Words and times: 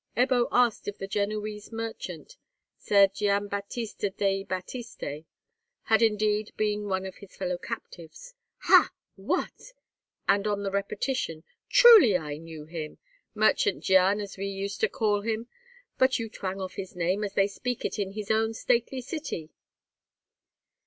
Ebbo 0.17 0.47
asked 0.51 0.87
if 0.87 0.97
the 0.97 1.05
Genoese 1.05 1.71
merchant, 1.71 2.35
Ser 2.75 3.05
Gian 3.05 3.47
Battista 3.47 4.09
dei 4.09 4.43
Battiste, 4.43 5.25
had 5.83 6.01
indeed 6.01 6.51
been 6.57 6.85
one 6.87 7.05
of 7.05 7.17
his 7.17 7.35
fellow 7.35 7.59
captives. 7.59 8.33
"Ha!—what?" 8.61 9.73
and 10.27 10.47
on 10.47 10.63
the 10.63 10.71
repetition, 10.71 11.43
"Truly 11.69 12.17
I 12.17 12.37
knew 12.37 12.65
him, 12.65 12.97
Merchant 13.35 13.83
Gian 13.83 14.19
as 14.19 14.37
we 14.37 14.47
used 14.47 14.79
to 14.79 14.89
call 14.89 15.21
him; 15.21 15.47
but 15.99 16.17
you 16.17 16.29
twang 16.31 16.59
off 16.59 16.73
his 16.77 16.95
name 16.95 17.23
as 17.23 17.35
they 17.35 17.45
speak 17.47 17.85
it 17.85 17.99
in 17.99 18.13
his 18.13 18.31
own 18.31 18.55
stately 18.55 19.01
city." 19.01 19.51